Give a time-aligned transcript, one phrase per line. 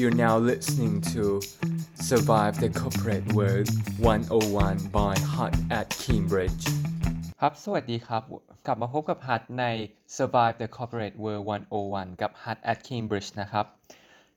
[0.00, 1.42] You're now listening to
[2.10, 6.64] Survive the Corporate World 101 by Hut at Cambridge
[7.40, 8.22] ครับ สวัสดีครับ
[8.66, 9.64] กลับมาพบกับฮัทใน
[10.16, 11.44] Survive the Corporate World
[11.82, 13.66] 101 กับ Hut at Cambridge นะครับ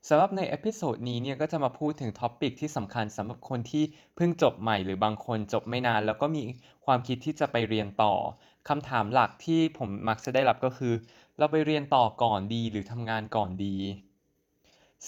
[0.08, 3.84] สำหรับใน episode นี้เนี่ยก็จะมาพูดถึง topic ที่สำคัญสำหรับคนที่
[4.16, 6.42] เพิ่งจบใหม่หรือบางคนจบไม่นาน แล้วก็มี
[6.86, 8.14] ความคิดที่จะไปเรียนต่อ
[8.68, 10.94] คำถามหลักที่ผมมักจะได้รับก็คือ
[11.38, 13.76] เราไปเรียนต่อก่อนดีหรือทำงานก่อนดี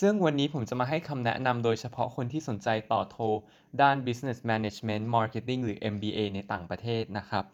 [0.01, 3.19] ซึ่งวันนี้ผมจะมาให้คำแนะนำโดยเฉพาะคนที่สนใจต่อโท
[3.81, 7.45] ด้าน Business Management Marketing หรือ MBA ในต่างประเทศนะครับ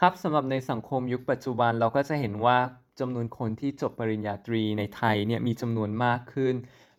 [0.00, 2.58] ครับสำหรับในสังคมยุคปัจจุบันเราก็จะเห็นว่า
[3.00, 6.54] จำนวนคนที่จบปริญญาตรีในไทยเนี่ยมีจำนวนมากขึ้น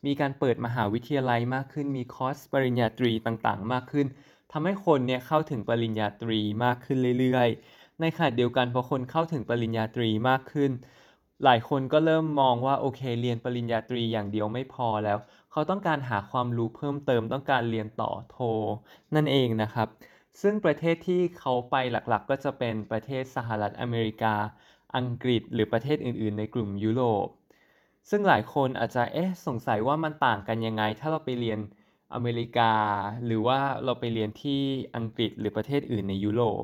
[0.05, 4.07] มีการเปิดมหาวิทยาลัยมากขึ้น มีคอร์สปริญญาตรีต่างๆ มากขึ้น
[4.51, 10.71] ทำให้คนเนี่ยเข้าถึงปริญญาตรีมากขึ้นเรื่อยๆ ในขณะเดียวกันพอคนเข้าถึงปริญญาตรีมากขึ้น
[11.43, 15.17] หลายคนก็เริ่มมองว่าโอเค เรียนปริญญาตรีอย่างเดียวไม่พอแล้ว
[15.51, 18.37] เขาต้องการหาความรู้เพิ่มเติมต้องการเรียนต่อโท
[19.15, 19.87] นั่นเองนะครับ
[20.41, 24.35] ซึ่งประเทศที่เขาไปหลักๆ ก็จะเป็นประเทศสหรัฐอเมริกา
[24.95, 27.27] อังกฤษ หรือประเทศอื่น ๆ ในกลุ่มยุโรป
[28.09, 31.59] ซึ่งหลายคนอาจจะเอ๊ะสงสัยว่ามันต่างกันยังไง ถ้าเราไปเรียน
[32.13, 32.71] อเมริกา
[33.25, 34.61] หรือว่าเราไปเรียนที่
[34.95, 36.63] อังกฤษหรือประเทศอื่นในยุโรป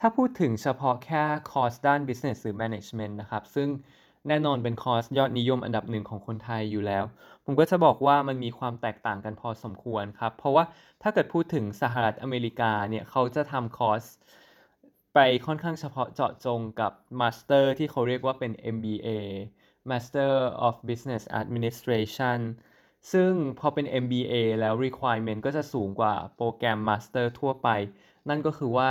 [0.00, 3.68] ถ้าพูดถึงเฉพาะแค่คอร์สด้าน business หรือ management นะครับ ซึ่ง
[4.28, 7.04] แน่นอนเป็นคอร์สยอดนิยมอันดับหนึ่งของคนไทยอยู่แล้ว
[7.44, 10.64] ผมก็จะบอกว่ามันมีความแตกต่างกันพอสมควรครับ เพราะว่า
[11.02, 14.02] ถ้าเกิดพูดถึงสหรัฐอเมริกาเนี่ยเขาจะทำคอร์ส
[15.14, 19.08] ไปค่อนข้างเฉพาะเจาะจงกับ Master ที่เขาเรียกว่าเป็น MBA
[19.90, 20.32] Master
[20.66, 22.40] of Business Administration
[23.12, 27.68] ซึ่งพอเป็น MBA แล้ว requirement ก็จะสูงกว่าโปรแกรม Master ทั่วไป
[28.28, 28.90] นั่นก็คือว่า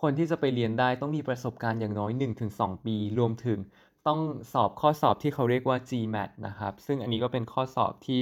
[0.00, 2.10] คนที่จะไปเรียนได้ต้องมีประสบการณ์อย่างน้อย
[2.48, 3.58] 1-2 ปี รวมถึง
[4.06, 4.20] ต้อง
[4.52, 8.20] สอบข้อสอบที่เขาเรียกว่า GMAT นะครับ ซึ่งอันนี้ก็เป็นข้อสอบที่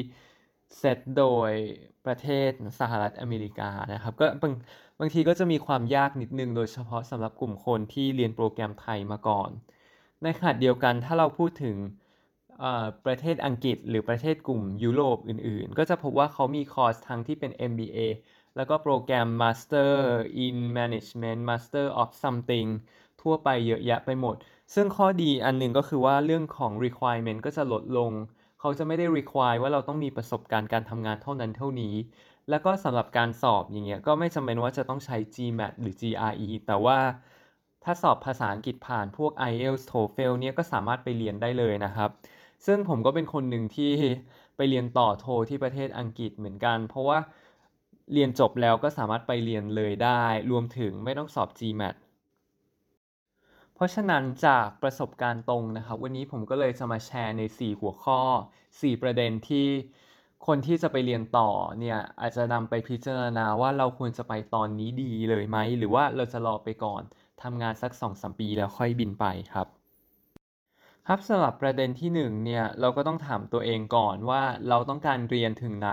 [0.79, 1.51] เซตโดย
[2.07, 4.53] ประเทศสหรัฐอเมริกานะครับ ก็บาง
[5.01, 9.51] บางทีก็จะมีความยากนิดนึง โดยเฉพาะสำหรับกลุ่มคนที่เรียนโปรแกรมไทยมาก่อน
[10.23, 11.77] ในขณะเดียวกันถ้าเราพูดถึง
[13.07, 17.99] ประเทศอังกฤษ หรือประเทศกลุ่มยุโรปอื่นๆ ก็จะพบว่าเขามีคอร์สทั้งที่เป็น MBA
[18.57, 19.91] แล้วก็โปรแกรม Master
[20.47, 22.69] in Management Master of Something
[23.23, 24.37] ทั่วไปเยอะแยะไปหมด
[24.75, 28.13] ซึ่งข้อดีอันหนึ่งก็คือว่าเรื่องของ requirement ก็จะลดลง
[28.61, 31.95] เขาจะไม่ได้ require ว่าเราต้องมีประสบการณ์การทำงานเท่านั้นเท่านี้
[32.51, 36.99] แล้วก็สำหรับการสอบอย่างเงี้ยก็ไม่จำเป็นว่าจะต้องใช้ GMAT หรือ GRE แต่ว่า
[37.85, 42.11] ถ้าสอบภาษาอังกฤษผ่านพวก IELTS TOEFL เนี่ยก็สามารถไปเรียนได้เลยนะครับ
[42.67, 43.93] ซึ่งผมก็เป็นคนหนึ่งที่
[44.57, 47.19] ไปเรียนต่อโทที่ประเทศอังกฤษเหมือนกัน เพราะว่า
[48.13, 51.95] เรียนจบแล้วก็สามารถไปเรียนเลยได้ รวมถึงไม่ต้องสอบ GMAT
[53.75, 58.21] เพราะฉะนั้นจากประสบการณ์ตรงนะครับ วันนี้ผมก็เลยจะมาแชร์ใน 4 หัวข้อ
[58.71, 59.67] 4 ประเด็นที่
[60.47, 61.51] คนที่จะไปเรียนต่อ
[61.81, 67.03] เนี่ยอาจจะนำไปพิจารณาว่าเราควรจะไปตอนนี้ดีเลยไหม หรือว่าเราจะรอไปก่อน
[67.43, 69.67] ทำงานสัก 2-3 ปีแล้วค่อยบินไปครับ
[71.07, 75.93] ครับสำหรับประเด็นที่1เนี่ยเราก็ต้องถามตัวเองก่อนว่าเราต้องการเรียนถึงไหน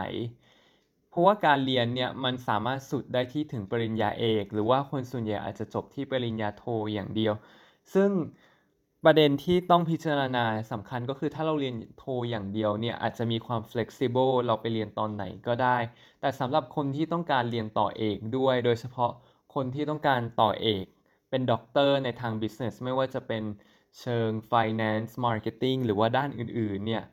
[1.12, 6.64] เพราะว่าการเรียนเนี่ยมันสามารถสุดได้ที่ถึงปริญญาเอก หรือว่าคนส่วนใหญ่อาจจะจบที่ปริญญาโท
[6.94, 7.34] อย่างเดียว
[7.94, 8.12] ซึ่ง
[9.06, 15.78] ประเด็นที่ต้องพิจารณาสำคัญก็คือถ้าเราเรียนโทอย่างเดียวเนี่ยอาจจะมีความ flexible เราไปเรียนตอนไหนก็ได้
[16.20, 19.12] แต่สำหรับคนที่ต้องการเรียนต่อเอกด้วย โดยเฉพาะ
[19.56, 20.86] คนที่ต้องการต่อเอก
[21.30, 23.44] เป็นด็อกเตอร์ในทาง business ไม่ว่าจะเป็น
[24.00, 27.04] เชิง finance marketing หรือว่าด้านอื่นๆเนี่ย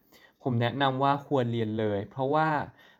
[0.42, 2.48] ผมแนะนำว่าควรเรียนเลย เพราะว่า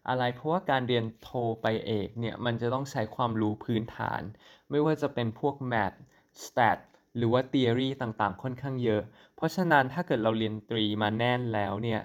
[0.08, 1.30] อะไร เพราะว่าการเรียนโท
[1.62, 4.22] ไปเอกเนี่ยมันจะต้องใช้ความรู้พื้นฐาน
[4.70, 5.98] ไม่ว่าจะเป็นพวก math
[6.44, 6.78] stat
[7.16, 9.02] หรือว่า theory ต่างๆ ค่อนข้างเยอะ
[9.36, 12.00] เพราะฉะนั้นถ้าเกิดเราเรียนตรีมาแน่นแล้วเนี่ย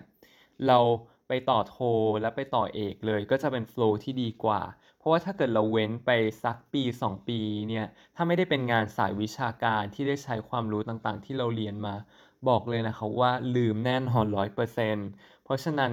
[0.68, 0.80] เรา
[1.28, 1.78] ไปต่อโท
[2.22, 4.62] และไปต่อเอกเลยก็จะเป็น flow ที่ดีกว่า
[4.98, 6.10] เพราะว่าถ้าเกิดเราเว้นไป
[6.44, 11.96] สักปี 2 ปีเนี่ยถ้าไม่ได้เป็นงานสายวิชาการที่ได้ใช้ความรู้ต่างๆ ที่เราเรียนมา
[12.48, 15.08] บอกเลยนะครับว่าลืมแน่นอนร้อยเปอร์เซ็นต์
[15.44, 15.92] เพราะฉะนั้น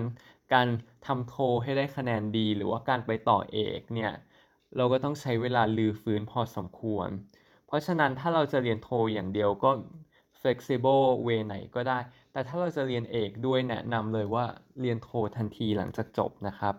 [0.55, 0.69] การ
[1.07, 4.13] ทำโทให้ได้คะแนนดี หรือว่าการไปต่อเอกเนี่ย
[4.77, 7.09] เราก็ต้องใช้เวลาลือฟื้นพอสมควร
[7.67, 9.71] เพราะฉะนั้นถ้าเราจะเรียนโทอย่างเดียวก็
[10.41, 11.99] flexible way ไหนก็ได้
[12.33, 14.45] แต่ถ้าเราจะเรียนเอกด้วยแนะนำเลยว่า
[14.81, 16.75] เรียนโททันทีหลังจากจบนะครับ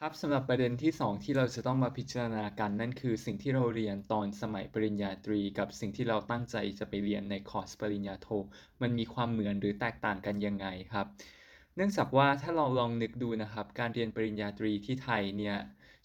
[0.00, 8.28] ครับสำหรับประเด็นที่ 2 ที่เราจะต้องมาพิจารณากันนั่นคือสิ่งที่เราเรียนตอนสมัยปริญญาตรี กับสิ่งที่เราตั้งใจจะไปเรียนในคอร์สปริญญาโท
[8.82, 11.06] มันมีความเหมือนหรือแตกต่างกันยังไงครับ
[11.76, 15.56] เนื่องจากว่าถ้าเราลองนึกดูนะครับ การเรียนปริญญาตรีที่ไทยเนี่ย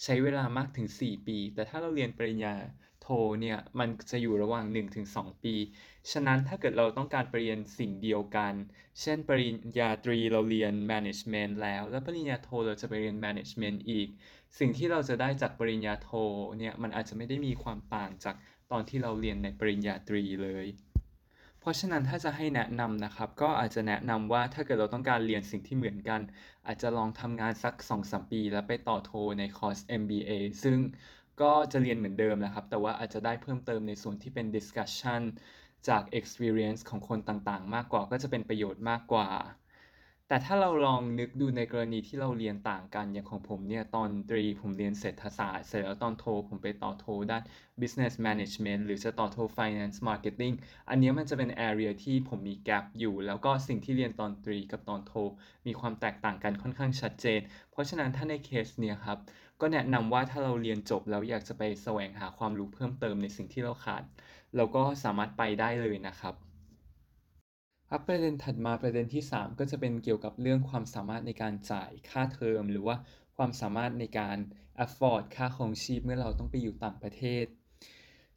[0.04, 2.56] ใช้เวลามากถึง 4 ปี แต่ถ้าเราเรียนปริญญา
[3.02, 3.08] โท
[3.42, 4.66] เนี่ยมันจะอยู่ระหว่าง
[5.06, 5.56] 1-2 ปี
[6.12, 8.54] ฉะนั้นถ้าเกิดเราต้องการไปเรียนสิ่งเดียวกัน
[9.02, 14.08] เช่นปริญญาตรีเราเรียน management แล้ว แล้วปริญญาโทเราจะไปเรียน management อีก
[14.60, 16.10] สิ่งที่เราจะได้จากปริญญาโท
[16.60, 18.36] เนี่ยมันอาจจะไม่ได้มีความต่างจาก
[18.72, 20.68] ตอนที่เราเรียนในปริญญาตรีเลย
[21.60, 26.22] เพราะฉะนั้นถ้าจะให้แนะนำนะครับ ก็อาจจะแนะนำว่าถ้าเกิดเราต้องการเรียนสิ่งที่เหมือนกัน
[26.68, 30.32] อาจจะลองทำงานสัก 2-3 ปี แล้วไปต่อโทในคอร์ส MBA
[30.64, 30.78] ซึ่ง
[31.42, 35.22] ก็จะเรียนเหมือนเดิมแหละครับ แต่ว่าอาจจะได้เพิ่มเติมในส่วนที่เป็น discussion
[35.88, 39.28] จาก experience ของคนต่างๆ มากกว่าก็จะเป็นประโยชน์มากกว่า
[40.32, 47.44] แต่ถ้าเราลองนึกดูในกรณีที่เราเรียนต่างกันอย่างของผมเนี่ย ตอนตรีผมเรียนเศรษฐศาสตร์ เสร็จแล้วตอนโท ผมไปต่อโทด้าน
[47.82, 50.56] business management หรือจะต่อโท finance marketing
[50.90, 55.14] อันนี้มันจะเป็น area ที่ผมมี gap อยู่ แล้วก็สิ่งที่เรียนตอนตรีกับตอนโท
[55.68, 57.40] มีความแตกต่างกันค่อนข้างชัดเจน
[57.72, 59.18] เพราะฉะนั้นถ้าในเคสเนี่ยครับ
[59.62, 64.04] ก็แนะนำว่าถ้าเราเรียนจบแล้วอยากจะไปแสวงหาความรู้เพิ่มเติมในสิ่งที่เราขาด
[64.56, 66.49] เราก็สามารถไปได้เลยนะครับ
[67.92, 72.96] ครับประเด็นถัดมาประเด็นที่ 3 ก็จะเป็นเกี่ยวกับเรื่องความสามารถในการจ่ายค่าเทอม หรือว่า
[73.38, 74.38] ความสามารถในการ
[74.84, 77.46] afford ค่าครองชีพเมื่อเราต้องไปอยู่ต่างประเทศ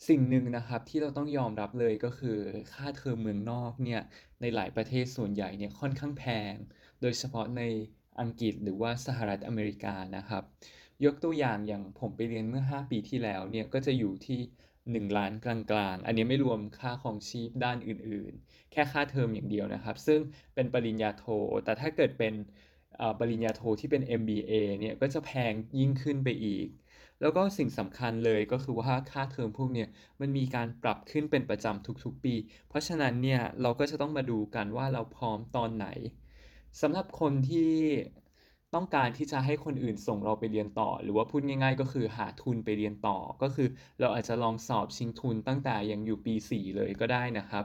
[0.08, 2.38] สิ่งหนึ่งนะครับที่เราต้องยอมรับเลยก็คือ
[2.72, 4.00] ค่าเทอมเมืองนอกเนี่ย
[4.40, 6.54] ในหลายประเทศส่วนใหญ่เนี่ยค่อนข้างแพง
[7.02, 7.62] โดยเฉพาะใน
[8.20, 10.42] อังกฤษหรือว่าสหรัฐอเมริกานะครับ
[11.04, 14.40] ยกตัวอย่างอย่างผมไปเรียนเมื่อ 5 ปีที่แล้วเนี่ยก็จะอยู่ที่
[14.90, 20.20] 1 ล้านกลางๆ อันนี้ไม่รวมค่าครองชีพด้านอื่นๆ แค่ค่าเทอมอย่างเดียวนะครับ ซึ่ง
[20.54, 21.24] เป็นปริญญาโท
[21.64, 22.34] แต่ถ้าเกิดเป็น
[23.18, 26.68] ปริญญาโทที่เป็น MBA เนี่ยก็จะแพงยิ่งขึ้นไปอีก
[27.20, 29.88] แล้วก็สิ่งสำคัญเลยก็คือว่าค่าเทอมพวกเนี่ย
[30.20, 32.34] มันมีการปรับขึ้นเป็นประจำทุกๆปี
[32.68, 35.86] เพราะฉะนั้นเนี่ยเราก็จะต้องมาดูกันว่าเราพร้อมตอนไหน
[36.80, 37.72] สำหรับคนที่
[38.74, 43.68] ต้องการที่จะให้คนอื่นส่งเราไปเรียนต่อ หรือว่าพูดง่ายๆ ก็คือหาทุนไปเรียนต่อ ก็คือ
[44.00, 47.64] เราอาจจะลองสอบชิงทุนตั้งแต่ยังอยู่ปี 4 เลยก็ได้นะครับ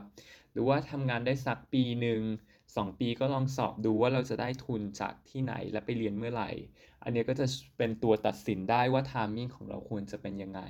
[0.52, 2.22] หรือว่าทำงานได้สักปีหนึ่ง
[2.76, 6.50] 2 ปีก็ลองสอบดูว่าเราจะได้ทุนจากที่ไหนและไปเรียนเมื่อไหร่
[7.04, 7.46] อันนี้ก็จะ
[7.78, 10.62] เป็นตัวตัดสินได้ว่าทามมิ่งของเราควรจะเป็นยังไง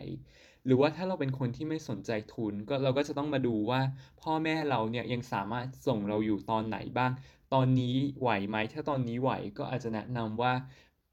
[0.66, 3.82] หรือว่าถ้าเราเป็นคนที่ไม่สนใจทุนก็เราก็จะต้องมาดูว่า
[4.22, 7.12] พ่อแม่เราเนี่ยยังสามารถส่งเราอยู่ตอนไหนบ้าง
[7.54, 10.54] ตอนนี้ไหวไหมถ้าตอนนี้ไหวก็อาจจะแนะนำว่า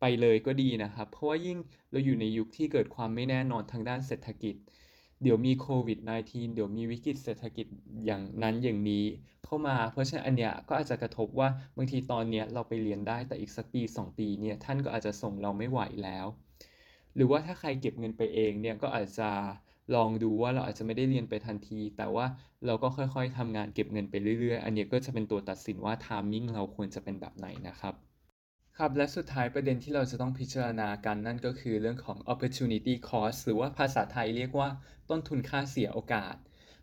[0.01, 1.59] ไปเลยก็ดีนะครับ เพราะว่ายิ่ง
[1.91, 4.55] เราอยู่ในยุคที่เกิดความไม่แน่นอนทางด้านเศรษฐกิจ
[5.23, 5.99] เดี๋ยวมีโควิด
[6.29, 7.67] -19 เดี๋ยวมีวิกฤตเศรษฐกิจ
[8.07, 9.05] อย่างนั้นอย่างนี้
[9.45, 16.27] เข้ามา เพราะฉะนั้นอันเนี้ยก็อาจจะกระทบว่าบางทีตอนเนี้ยเราไปเรียนได้แต่อีกสักปี 2 ปีเนี่ยท่านก็อาจจะส่งเราไม่ไหวแล้ว
[17.15, 19.31] หรือว่าถ้าใครเก็บเงินไปเองเนี่ยก็อาจจะ
[19.95, 22.27] ลองดูว่าเราอาจจะไม่ได้เรียนไปทันที แต่ว่า
[22.67, 27.95] เราก็ค่อยๆทำงานเก็บเงินไปเรื่อยๆ อันนี้ก็จะเป็นตัวตัดสินว่าทามิ่งเราควรจะเป็นแบบไหนนะครับ
[28.79, 34.69] ครับและสุดท้ายประเด็นที่เราจะต้องพิจารณากันนั่นก็คือเรื่องของ opportunity cost หรือว่าภาษาไทยเรียกว่า
[35.11, 36.37] ต้นทุนค่าเสียโอกาส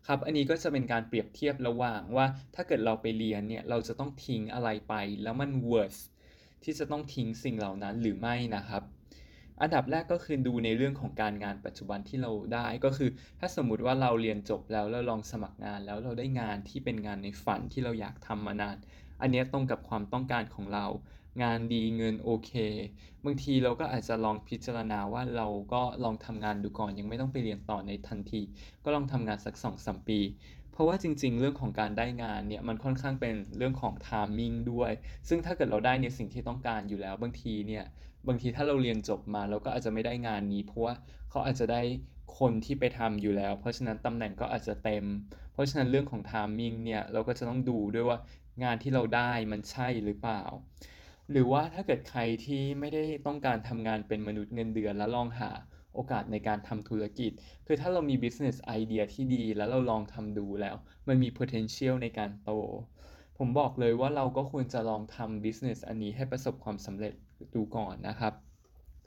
[0.07, 2.25] ครับอันนี้ก็จะเป็นการเปรียบเทียบระหว่างว่า
[2.55, 4.93] ถ้าเกิดเราไปเรียนเนี่ยเราจะต้องทิ้งอะไรไป
[5.23, 6.01] แล้วมัน worth
[6.63, 8.83] ที่จะต้องทิ้งสิ่งเหล่านั้นหรือไม่นะครับ
[9.61, 13.09] อันดับแรกก็คือดูในเรื่องของการงานปัจจุบันที่เราได้ก็คือ
[13.39, 18.77] ถ้าสมมุติว่าเราเรียนจบแล้วแล้วลองสมัครงานแล้วเราได้งานที่เป็นงานในฝันที่เราอยากทำมานาน
[19.21, 20.85] อันนี้ตรงกับความต้องการของเรา
[21.43, 22.51] งานดีเงินโอเค
[23.25, 28.41] บางทีเราก็อาจจะลองพิจารณาว่าเราก็ลองทำงานดูก่อนยังไม่ต้องไปเรียนต่อในทันที
[28.83, 29.55] ก็ลองทำงานสัก
[29.85, 30.19] 2-3ปี
[30.71, 34.91] เพราะว่าจริง ๆ เรื่องของการได้งานเนี่ยมันค่อนข้างเป็นเรื่องของ timing ด้วย
[35.27, 37.83] ซึ่งถ้าเกิดเราได้ในสิ่งที่ต้องการอยู่แล้วบางทีเนี่ย
[38.27, 40.93] บางทีถ้าเราเรียนจบมาเราก็อาจจะไม่ได้งานนี้ เพราะว่า
[41.29, 41.81] เขาอาจจะได้
[42.39, 45.05] คนที่ไปทำอยู่แล้ว เพราะฉะนั้นตำแหน่งก็อาจจะเต็ม
[45.53, 48.17] เพราะฉะนั้นเรื่องของ timing เนี่ยเราก็จะต้องดูด้วยว่า
[48.63, 50.43] งานที่เราได้มันใช่หรือเปล่า
[51.31, 55.51] หรือว่าถ้าเกิดใครที่ไม่ได้ต้องการทำงานเป็นมนุษย์เงินเดือนแล้วลองหา
[55.95, 57.31] โอกาสในการทำธุรกิจ
[57.65, 60.75] คือถ้าเรามี business idea ที่ดีแล้วเราลองทำดูแล้ว
[61.07, 62.51] มันมี potential ในการโต
[63.37, 67.13] ผมบอกเลยว่าเราก็ควรจะลองทำ business อันนี้ให้ประสบความสำเร็จ
[67.55, 68.33] ดูก่อนนะครับ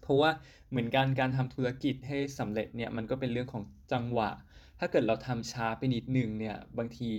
[0.02, 0.30] เพราะว่า
[0.70, 3.62] เหมือนกันการทำธุรกิจให้สำเร็จเนี่ยมันก็เป็นเรื่องของ
[3.92, 4.30] จังหวะ
[4.78, 7.10] ถ้าเกิดเราทำช้าไปนิดนึงเนี่ยบางที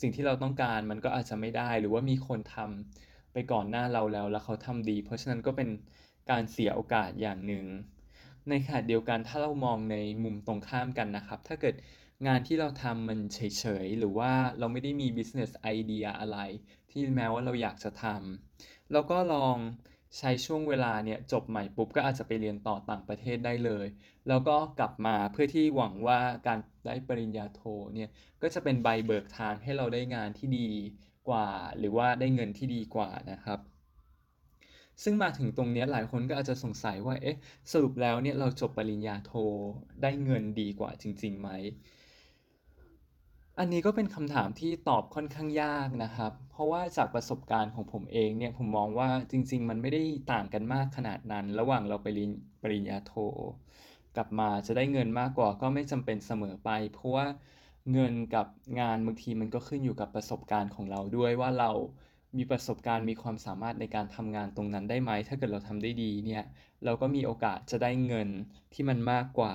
[0.00, 5.68] สิ่งที่เราต้องการมันก็อาจจะไม่ได้หรือว่ามีคนทำไปก่อนหน้าเราแล้วแล้วเขาทำดี เพราะฉะนั้นก็เป็น
[6.30, 7.64] การเสียโอกาสอย่างหนึ่ง
[8.48, 11.74] ในขณะเดียวกันถ้าเรามองในมุมตรงข้ามกันนะครับ ถ้าเกิด
[12.26, 16.38] งานที่เราทำมันเฉยๆ หรือว่าเราไม่ได้มี business idea อะไร
[16.90, 19.56] ที่แม้ว่าเราอยากจะทำเราก็ลอง
[20.18, 23.86] ใช้ช่วงเวลาเนี่ยจบใหม่ปุ๊บก็อาจจะไปเรียนต่อต่างประเทศได้เลย
[24.28, 27.60] แล้วก็กลับมาเพื่อที่หวังว่าการได้ปริญญาโท
[27.94, 28.08] เนี่ย
[28.42, 30.68] ก็จะเป็นใบเบิกทางให้เราได้งานที่ดี
[31.28, 33.58] กว่า หรือว่าได้เงินที่ดีกว่านะครับ
[35.02, 37.36] ซึ่งมาถึงตรงนี้หลายคนก็อาจจะสงสัยว่า เอ๊ะ
[37.72, 39.32] สรุปแล้วเนี่ยเราจบปริญญาโท
[40.02, 41.48] ได้เงินดีกว่าจริงๆไหม
[43.58, 50.02] อันนี้ก็เป็นคำถามที่ตอบค่อนข้างยากนะครับ เพราะว่าจากประสบการณ์ของผมเองเนี่ยผมมองว่าจริง ๆ มันไม่ได้
[50.32, 52.30] ต่างกันมากขนาดนั้น ระหว่างเราไปรียน
[52.62, 53.12] ปริญญาโท
[54.16, 57.26] กลับมาจะได้เงินมากกว่าก็ไม่จำเป็นเสมอไป เพราะว่า
[57.92, 58.46] เงินกับ
[58.80, 61.70] งานบางทีมันก็ขึ้นอยู่กับประสบการณ์ของเราด้วยว่าเรา
[62.36, 66.44] มีประสบการณ์มีความสามารถในการทำงานตรงนั้นได้ไหม ถ้าเกิดเราทำได้ดีเนี่ย
[66.84, 68.28] เราก็มีโอกาสจะได้เงิน
[68.72, 69.54] ที่มันมากกว่า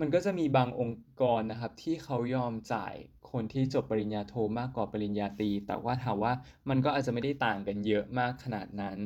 [0.00, 2.94] มันก็จะมีบางองค์กรนะครับ ที่เขายอมจ่าย
[3.30, 6.32] คนที่จบปริญญาโทมากกว่าปริญญาตรี แต่ว่าถามว่า
[6.68, 8.98] มันก็อาจจะไม่ได้ต่างกันเยอะมากขนาดนั้น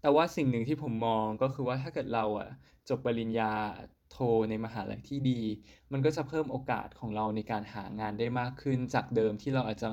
[0.00, 2.48] แต่ว่าสิ่งหนึ่งที่ผมมองก็คือว่าถ้าเกิดเราอะ
[2.88, 3.52] จบปริญญา
[4.10, 4.18] โท
[4.50, 5.40] ในมหาลัยที่ดี
[5.92, 9.88] มันก็จะเพิ่มโอกาสของเราในการหางานได้มากขึ้นจากเดิมที่เราอาจจะ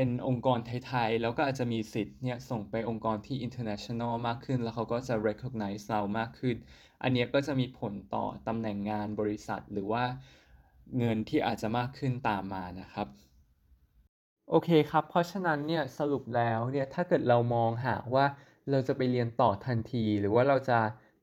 [0.00, 6.56] เป็นองค์กรไทยๆ แล้วก็อาจจะมีสิทธิ์เนี่ยส่งไปองค์กรที่ international มากขึ้น แล้วเขาก็จะ recognize เรามากขึ้น
[7.02, 10.04] อันนี้ก็จะมีผลต่อตำแหน่งงานบริษัทหรือว่า
[10.98, 13.08] เงินที่อาจจะมากขึ้นตามมานะครับ
[14.50, 18.26] โอเคครับ เพราะฉะนั้นเนี่ยสรุปแล้วเนี่ยถ้าเกิดเรามองหาว่า
[18.70, 20.78] เราจะไปเรียนต่อทันที หรือว่าเราจะ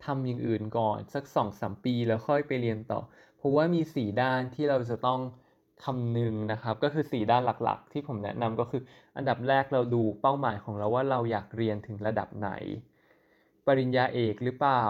[0.05, 3.00] ทำอย่างอื่นก่อนสักสองสามปีแล้วค่อยไปเรียนต่อ
[3.38, 5.20] เพราะว่ามีสี่ด้านที่เราจะต้อง
[5.84, 8.82] คำหนึ่งนะครับก็คือสี่ด้านหลักๆ ที่ผมแนะนำก็คือ
[9.17, 12.50] อันดับแรกเราดูเป้าหมายของเราว่าเราอยากเรียนถึงระดับไหน
[13.67, 14.84] ปริญญาเอกหรือเปล่า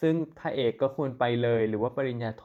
[0.00, 2.44] ซึ่งถ้าเอกก็ควรไปเลยหรือว่าปริญญาโท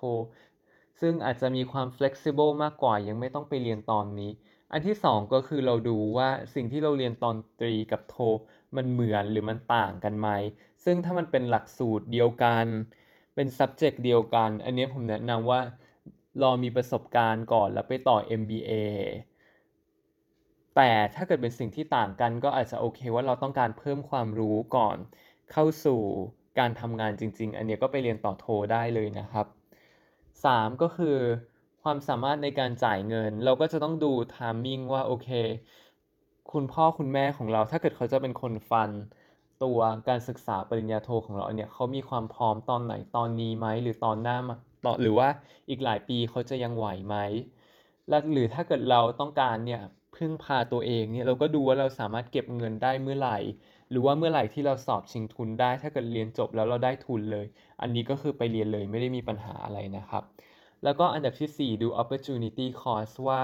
[1.01, 4.32] ซึ่งอาจจะมีความ flexible มากกว่ายังไม่ต้องไปเรียนตอนนี้
[4.72, 8.16] อันที่สองก็คือเราดูว่าสิ่งที่เราเรียนตอนตรีกับโท
[8.75, 10.30] มันเหมือนหรือมันต่างกันไหม
[10.86, 12.66] ซึ่งถ้ามันเป็นหลักสูตรเดียวกัน
[13.36, 15.60] เป็น subject เดียวกัน อันนี้ผมแนะนำว่า
[16.42, 18.72] รอมีประสบการณ์ก่อนแล้วไปต่อ MBA
[20.76, 24.98] แต่ถ้าเกิดเป็นสิ่งที่ต่างกันก็อาจจะโอเคว่าเราต้องการเพิ่มความรู้ก่อน
[25.52, 26.02] เข้าสู่
[26.60, 29.48] การทำงานจริง ๆ อันนี้ก็ไปเรียนต่อโทได้เลยนะครับ
[30.16, 31.18] 3 ก็คือ
[31.84, 35.30] ความสามารถในการจ่ายเงิน เราก็จะต้องดู timing ว่าโอเค
[36.52, 38.92] คุณพ่อคุณแม่ของเราถ้าเกิดเขาจะเป็นคนฟัน
[39.64, 44.38] ตัวการศึกษาปริญญาโทของเราเนี่ยเขามีความพร้อมตอนไหนตอนนี้ไหมหรือตอนหน้า
[44.86, 45.30] ต่อหรือว่า
[45.70, 47.16] อีกหลายปีเขาจะยังไหวไหม
[48.10, 49.82] และหรือถ้าเกิดเราต้องการเนี่ย
[50.16, 53.38] พึ่งพาตัวเองเนี่ยเราก็ดูว่าเราสามารถเก็บเงินได้เมื่อไหร่
[53.90, 57.46] หรือว่าเมื่อไหร่ที่เราสอบชิงทุนได้ ถ้าเกิดเรียนจบแล้วเราได้ทุนเลย
[57.82, 60.24] อันนี้ก็คือไปเรียนเลยไม่ได้มีปัญหาอะไรนะครับ
[60.84, 63.42] แล้วก็อันดับที่ 4 ดู opportunity cost ว่า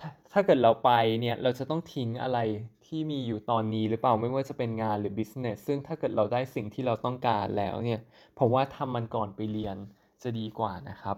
[0.00, 2.38] ถ้าถ้าเกิดเราไปเนี่ยเราจะต้องทิ้งอะไร
[2.86, 8.00] ที่มีอยู่ตอนนี้หรือเปล่าไม่ว่าจะเป็นงานหรือ business ซึ่งถ้าเกิดเราได้สิ่งที่เราต้องการแล้วเนี่ย
[8.38, 9.76] ผมว่าทำมันก่อนไปเรียน
[10.22, 11.16] จะดีกว่านะครับ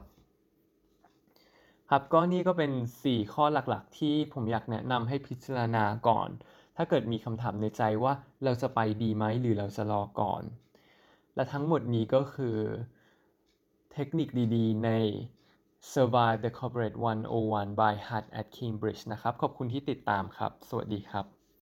[1.91, 2.73] ครับก็นี่ก็เป็น
[3.05, 6.29] 4 ข้อหลักๆ ที่ผมอยากแนะนำให้พิจารณาก่อน
[6.77, 8.13] ถ้าเกิดมีคำถามในใจว่า
[8.45, 10.43] เราจะไปดีไหมหรือเราจะรอก่อน
[11.35, 12.57] และทั้งหมดนี้ก็คือ
[13.93, 14.91] เทคนิคดีๆ ใน
[15.93, 21.36] Survive the Corporate 101 by Hart at Cambridge นะครับ ขอบคุณที่ติดตามครับ สวัสดีครับ